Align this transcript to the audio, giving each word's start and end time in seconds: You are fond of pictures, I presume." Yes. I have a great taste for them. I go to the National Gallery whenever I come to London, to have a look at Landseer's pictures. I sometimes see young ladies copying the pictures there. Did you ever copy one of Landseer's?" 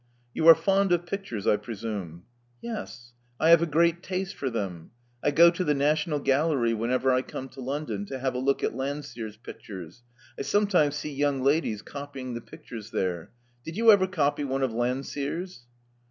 You 0.33 0.47
are 0.47 0.55
fond 0.55 0.91
of 0.93 1.05
pictures, 1.05 1.45
I 1.45 1.57
presume." 1.57 2.23
Yes. 2.59 3.13
I 3.39 3.49
have 3.51 3.61
a 3.61 3.67
great 3.67 4.01
taste 4.01 4.35
for 4.35 4.49
them. 4.49 4.89
I 5.23 5.29
go 5.29 5.51
to 5.51 5.63
the 5.63 5.75
National 5.75 6.17
Gallery 6.17 6.73
whenever 6.73 7.11
I 7.11 7.21
come 7.21 7.49
to 7.49 7.61
London, 7.61 8.07
to 8.07 8.17
have 8.17 8.33
a 8.33 8.39
look 8.39 8.63
at 8.63 8.73
Landseer's 8.75 9.37
pictures. 9.37 10.01
I 10.39 10.41
sometimes 10.41 10.95
see 10.95 11.13
young 11.13 11.43
ladies 11.43 11.83
copying 11.83 12.33
the 12.33 12.41
pictures 12.41 12.89
there. 12.89 13.29
Did 13.63 13.77
you 13.77 13.91
ever 13.91 14.07
copy 14.07 14.43
one 14.43 14.63
of 14.63 14.71
Landseer's?" 14.73 15.67